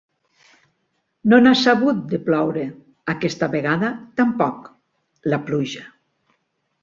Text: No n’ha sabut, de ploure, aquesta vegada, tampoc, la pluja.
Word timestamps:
No 1.33 1.37
n’ha 1.41 1.51
sabut, 1.63 1.99
de 2.13 2.19
ploure, 2.29 2.63
aquesta 3.13 3.51
vegada, 3.57 3.91
tampoc, 4.21 4.67
la 5.35 5.39
pluja. 5.51 5.85